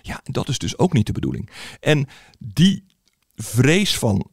[0.01, 1.49] Ja, dat is dus ook niet de bedoeling.
[1.79, 2.07] En
[2.39, 2.83] die
[3.35, 4.29] vrees van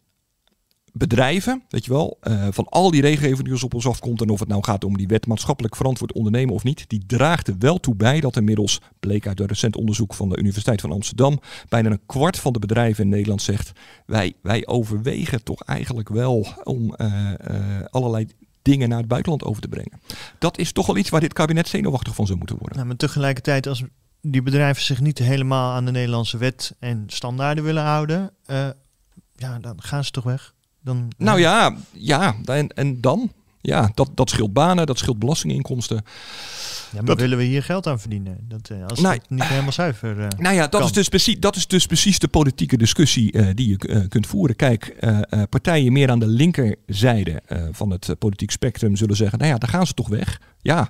[0.99, 4.29] bedrijven, weet je wel, uh, van al die regelgeving die ons op ons afkomt en
[4.29, 7.55] of het nou gaat om die wet maatschappelijk verantwoord ondernemen of niet, die draagt er
[7.59, 11.41] wel toe bij dat inmiddels, bleek uit een recent onderzoek van de Universiteit van Amsterdam,
[11.69, 13.73] bijna een kwart van de bedrijven in Nederland zegt,
[14.07, 18.27] wij, wij overwegen toch eigenlijk wel om uh, uh, allerlei
[18.63, 20.01] dingen naar het buitenland over te brengen.
[20.39, 22.77] Dat is toch wel iets waar dit kabinet zenuwachtig van zou moeten worden.
[22.77, 23.83] Nou, maar tegelijkertijd als
[24.21, 28.31] die bedrijven zich niet helemaal aan de Nederlandse wet en standaarden willen houden,
[29.37, 30.55] ja, dan gaan ze toch weg.
[30.89, 33.31] Dan, nou ja, ja en, en dan?
[33.61, 36.05] Ja, dat, dat scheelt banen, dat scheelt belastinginkomsten.
[36.91, 38.37] Ja, maar Dat- willen we hier geld aan verdienen?
[38.49, 40.83] Dat, eh, als Nou, het niet helemaal zuiver eh, Nou ja, dat kan.
[40.85, 44.27] is, dus precies, dat is dus precies de politieke discussie eh, die je eh, kunt
[44.27, 44.57] voeren.
[44.57, 49.17] Kijk, eh, eh, partijen meer aan de linkerzijde eh, van het eh, politiek spectrum zullen
[49.17, 50.41] zeggen, nou ja, dan gaan ze toch weg.
[50.63, 50.89] Ja.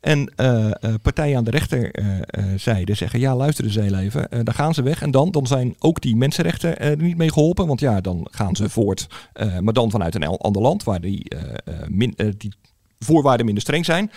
[0.00, 4.54] En eh, eh, partijen aan de rechterzijde zeggen, ja, luister eens heel even, eh, dan
[4.54, 5.02] gaan ze weg.
[5.02, 8.26] En dan, dan zijn ook die mensenrechten eh, er niet mee geholpen, want ja, dan
[8.30, 12.14] gaan ze voort, eh, maar dan vanuit een ander land waar die, eh, eh, min,
[12.16, 12.52] eh, die
[12.98, 14.10] voorwaarden minder streng zijn.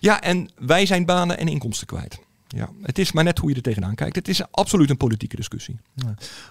[0.00, 2.18] Ja, en wij zijn banen en inkomsten kwijt.
[2.48, 4.16] Ja, het is maar net hoe je er tegenaan kijkt.
[4.16, 5.80] Het is absoluut een politieke discussie.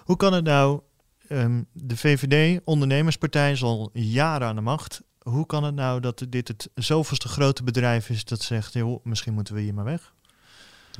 [0.04, 0.80] Hoe kan het nou,
[1.28, 5.02] ehm, de VVD, ondernemerspartij, is al jaren aan de macht.
[5.18, 9.34] Hoe kan het nou dat dit het zoveelste grote bedrijf is dat zegt, joh, misschien
[9.34, 10.14] moeten we hier maar weg?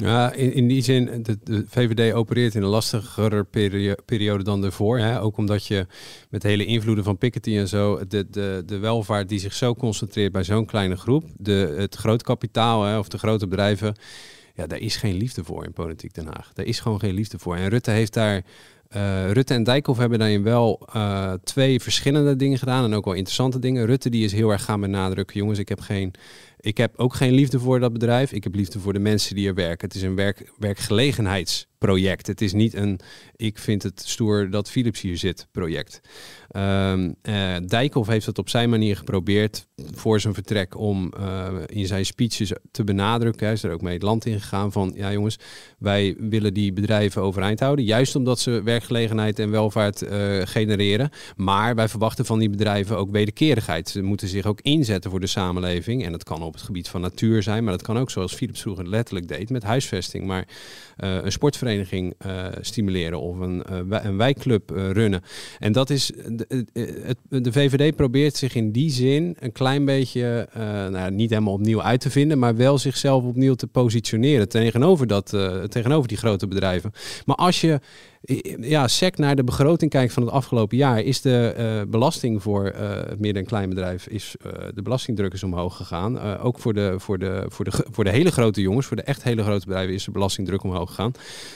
[0.00, 4.98] Ja, in, in die zin, de, VVD opereert in een lastigere perio- periode dan ervoor.
[4.98, 5.20] Hè?
[5.20, 5.86] Ook omdat je
[6.30, 10.32] met hele invloeden van Piketty en zo, de, de, de welvaart die zich zo concentreert
[10.32, 13.94] bij zo'n kleine groep, de, het groot kapitaal hè, of de grote bedrijven,
[14.54, 16.52] ja, daar is geen liefde voor in politiek Den Haag.
[16.52, 17.56] Daar is gewoon geen liefde voor.
[17.56, 18.42] En Rutte heeft daar.
[18.88, 23.14] eh, Rutte en Dijkhoff hebben daarin wel eh, twee verschillende dingen gedaan en ook wel
[23.14, 23.86] interessante dingen.
[23.86, 26.12] Rutte die is heel erg gaan benadrukken, jongens, ik heb geen
[26.60, 28.32] ik heb ook geen liefde voor dat bedrijf.
[28.32, 29.88] Ik heb liefde voor de mensen die er werken.
[29.88, 32.26] Het is een werk, werkgelegenheidsproject.
[32.26, 33.00] Het is niet een
[33.40, 36.00] ik vind het stoer dat Philips hier zit project.
[36.48, 41.86] Ehm eh, Dijkhoff heeft het op zijn manier geprobeerd voor zijn vertrek om eh, in
[41.86, 43.44] zijn speeches te benadrukken.
[43.44, 45.38] Hij is er ook mee het land in gegaan van ja jongens,
[45.78, 47.84] wij willen die bedrijven overeind houden.
[47.84, 51.10] Juist omdat ze werkgelegenheid en welvaart eh, genereren.
[51.36, 53.88] Maar wij verwachten van die bedrijven ook wederkerigheid.
[53.88, 56.04] Ze moeten zich ook inzetten voor de samenleving.
[56.04, 58.60] En dat kan op het gebied van natuur zijn, maar dat kan ook zoals Philips
[58.60, 60.26] vroeger letterlijk deed met huisvesting.
[60.26, 60.48] Maar
[60.96, 65.20] eh, een sportvereniging eh, stimuleren of een, wij- een wijkclub runnen.
[65.58, 66.66] En dat is, de,
[67.28, 70.48] de VVD probeert zich in die zin een klein beetje,
[70.90, 75.28] nou, niet helemaal opnieuw uit te vinden, maar wel zichzelf opnieuw te positioneren tegenover, dat,
[75.68, 76.92] tegenover die grote bedrijven.
[77.24, 77.80] Maar als je
[78.60, 82.64] ja, sec naar de begroting kijkt van het afgelopen jaar, is de belasting voor
[83.08, 84.34] het midden- en kleinbedrijf, is
[84.74, 86.37] de belastingdruk is omhoog gegaan.
[86.38, 89.02] Eh, ook voor de, voor, de, voor, de, voor de hele grote jongens, voor de
[89.02, 91.12] echt hele grote bedrijven, is de belastingdruk omhoog gegaan.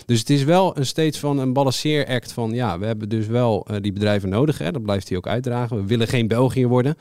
[0.07, 3.67] Dus het is wel een steeds van een balanceeract van ja, we hebben dus wel
[3.67, 4.59] eh, die bedrijven nodig.
[4.59, 5.77] Hè, dat blijft hij ook uitdragen.
[5.77, 6.97] We willen geen België worden.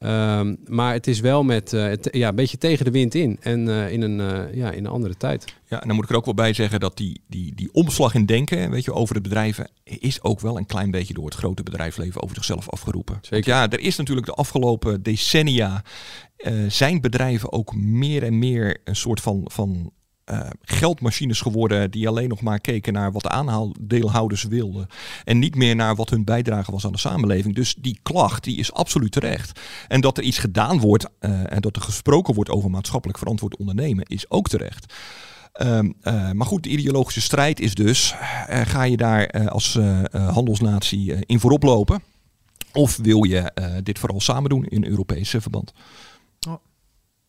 [0.00, 3.36] Ehm, maar het is wel met eh, het- ja, een beetje tegen de wind in
[3.40, 5.44] en eh, in, een, eh, ja, in een andere tijd.
[5.68, 8.14] Ja, en dan moet ik er ook wel bij zeggen dat die, die, die omslag
[8.14, 11.34] in denken, weet je, over de bedrijven, is ook wel een klein beetje door het
[11.34, 13.20] grote bedrijfsleven over zichzelf afgeroepen.
[13.30, 15.82] Want ja, er is natuurlijk de afgelopen decennia
[16.68, 19.92] zijn bedrijven ook meer en meer een soort van, van
[20.30, 24.86] eh, geldmachines geworden die alleen nog maar keken naar wat de aandeelhouders wilden
[25.24, 27.54] en niet meer naar wat hun bijdrage was aan de samenleving.
[27.54, 29.60] Dus die klacht die is absoluut terecht.
[29.88, 33.56] En dat er iets gedaan wordt eh, en dat er gesproken wordt over maatschappelijk verantwoord
[33.56, 34.94] ondernemen is ook terecht.
[35.52, 38.14] Ehm, eh, maar goed, de ideologische strijd is dus,
[38.48, 39.78] ga je daar als
[40.12, 42.02] handelsnatie in voorop lopen?
[42.72, 45.72] Of wil je dit vooral samen doen in Europees eh, verband?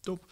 [0.01, 0.25] Top.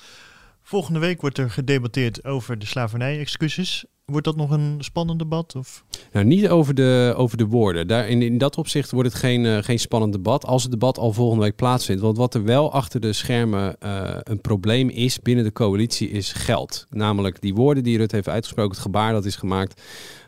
[0.69, 3.85] Volgende week wordt er gedebatteerd over de slavernij-excuses.
[4.05, 5.55] Wordt dat nog een spannend debat?
[5.55, 5.83] Of?
[6.11, 7.87] Nou, niet over de, over de woorden.
[7.87, 10.45] Daar, in, in dat opzicht wordt het geen, eh, geen spannend debat.
[10.45, 12.01] Als het debat al volgende week plaatsvindt.
[12.01, 16.33] Want wat er wel achter de schermen eh, een probleem is binnen de coalitie, is
[16.33, 16.85] geld.
[16.89, 19.81] Namelijk die woorden die Rutte heeft uitgesproken, het gebaar dat is gemaakt.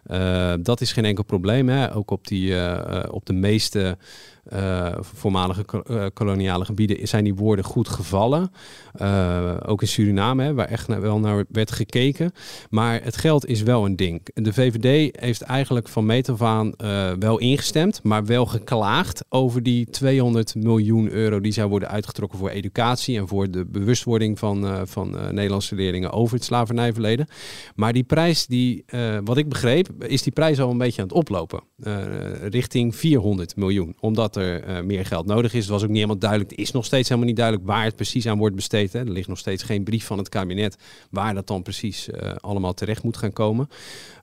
[0.03, 1.69] eh, dat is geen enkel probleem.
[1.69, 1.95] Hè?
[1.95, 2.53] Ook op, die,
[3.11, 3.97] op de meeste
[4.43, 8.51] eh, voormalige eh, koloniale gebieden zijn die woorden goed gevallen.
[8.93, 12.31] Eh, ook in Suriname, hè, waar echt wel naar werd gekeken.
[12.69, 14.21] Maar het geld is wel een ding.
[14.33, 16.73] De VVD heeft eigenlijk van meet af aan
[17.19, 22.49] wel ingestemd, maar wel geklaagd over die 200 miljoen euro die zou worden uitgetrokken voor
[22.49, 27.27] educatie en voor de bewustwording van, van Nederlandse leerlingen over het slavernijverleden.
[27.75, 28.85] Maar die prijs, die,
[29.23, 31.61] wat ik begreep, is die prijs al een beetje aan het oplopen.
[32.49, 33.95] richting 400 miljoen.
[33.99, 35.61] Omdat er eh, meer geld nodig is.
[35.61, 36.49] Het was ook niet helemaal duidelijk.
[36.49, 38.93] Het is nog steeds helemaal niet duidelijk waar het precies aan wordt besteed.
[38.93, 38.99] Hè.
[38.99, 40.77] Er ligt nog steeds geen brief van het kabinet
[41.09, 43.69] waar dat dan precies eh, allemaal terecht moet gaan komen.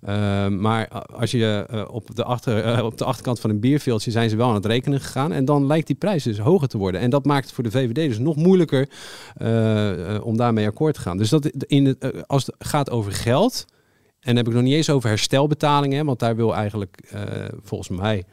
[0.00, 4.30] Eh, maar als je eh, op, de achter, op de achterkant van een bierveeltje zijn
[4.30, 5.32] ze wel aan het rekenen gegaan.
[5.32, 7.00] En dan lijkt die prijs dus hoger te worden.
[7.00, 8.88] En dat maakt het voor de VVD dus nog moeilijker
[10.22, 11.16] om daarmee akkoord te gaan.
[11.16, 13.64] Dus dat in als het gaat over geld.
[14.20, 17.14] En dan heb ik nog niet eens over herstelbetalingen, want daar wil eigenlijk
[17.62, 18.24] volgens mij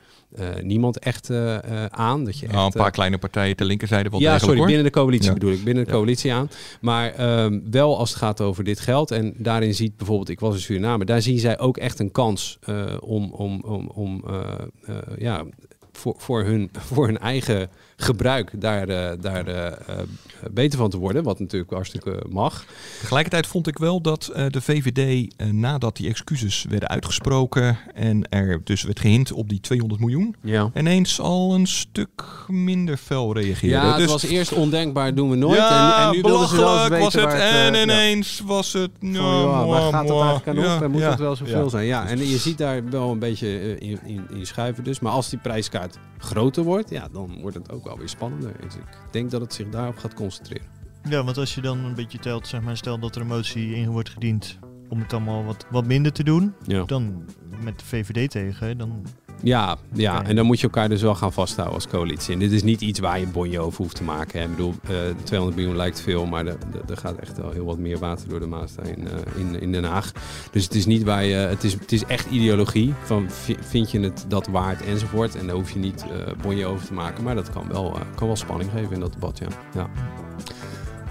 [0.61, 2.25] niemand echt eh, eh, aan.
[2.25, 4.65] Dat je Nou, echt, een paar eh, kleine partijen ter linkerzijde wel ja, sorry, hoor.
[4.65, 5.33] binnen de coalitie Ja.
[5.33, 5.95] bedoel ik, binnen de Ja.
[5.95, 6.49] coalitie aan.
[6.81, 9.11] Maar ehm, wel als het gaat over dit geld.
[9.11, 12.57] En daarin ziet bijvoorbeeld, ik was in Suriname, daar zien zij ook echt een kans
[12.61, 14.41] eh, om, om, om, om eh,
[14.85, 15.43] eh, ja,
[15.91, 20.05] voor, voor, hun, voor hun eigen gebruik daar, eh, daar eh, eh,
[20.51, 21.23] beter van te worden.
[21.23, 22.65] Wat natuurlijk hartstikke mag.
[22.99, 28.83] Tegelijkertijd vond ik wel dat de VVD, nadat die excuses werden uitgesproken en er dus
[28.83, 30.69] werd gehint op die 200 miljoen, Ja.
[30.75, 33.75] ineens al een stuk minder fel reageerde.
[33.75, 35.57] Ja, het dus, was eerst ondenkbaar, doen we nooit.
[35.57, 37.33] Ja, en, en nu wilden ze wel weten was het.
[37.33, 37.81] en ja.
[37.81, 38.91] ineens was het...
[38.99, 40.63] Van, nou, ja, waar gaat het eigenlijk aan op?
[40.63, 41.69] Ja, en moet ja, het wel zoveel ja.
[41.69, 41.85] zijn?
[41.85, 44.99] Ja, en je ziet daar wel een beetje in, in, in schuiven dus.
[44.99, 48.53] Maar als die prijskaart groter wordt, ja, dan wordt het ook wel weer spannender.
[48.61, 50.67] Dus ik denk dat het zich daarop gaat concentreren.
[51.09, 53.75] Ja, want als je dan een beetje telt, zeg maar, stel dat er een motie
[53.75, 54.57] in wordt gediend
[54.89, 56.83] om het allemaal wat, wat minder te doen, Ja.
[56.83, 57.25] dan
[57.63, 59.05] met de VVD tegen, dan...
[59.43, 62.33] Ja, ja, en dan moet je elkaar dus wel gaan vasthouden als coalitie.
[62.33, 64.39] En dit is niet iets waar je een bonje over hoeft te maken.
[64.39, 64.45] Hè.
[64.45, 66.57] Ik bedoel, eh 200 miljoen lijkt veel, maar er,
[66.87, 69.83] gaat echt wel heel wat meer water door de Maas heen eh, in, in Den
[69.83, 70.11] Haag.
[70.51, 72.93] Dus het is niet waar je, het is, het is echt ideologie.
[73.03, 75.35] Van vi- vind je het dat waard enzovoort.
[75.35, 77.23] En daar hoef je niet eh bonje over te maken.
[77.23, 79.47] Maar dat kan wel, eh, kan wel spanning geven in dat debat, ja.
[79.73, 79.89] ja.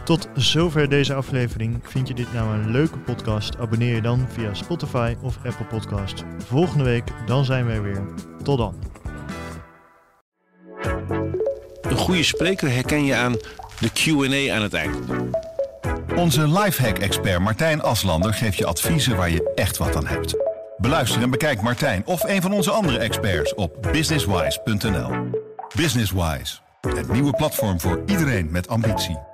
[0.05, 1.81] Tot zover deze aflevering.
[1.83, 3.59] Vind je dit nou een leuke podcast?
[3.59, 6.25] Abonneer je dan via Spotify of Apple Podcast.
[6.47, 8.05] Volgende week, dan zijn we er weer.
[8.43, 8.75] Tot dan.
[11.83, 13.33] Een goede spreker herken je aan
[13.81, 14.97] de Q&A aan het eind.
[16.17, 20.37] Onze lifehack-expert Martijn Aslander geeft je adviezen waar je echt wat aan hebt.
[20.77, 25.11] Beluister en bekijk Martijn of een van onze andere experts op businesswise.nl.
[25.77, 29.33] Businesswise, het nieuwe platform voor iedereen met ambitie.